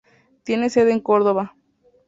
[0.41, 1.53] Tiene sede en Córdoba.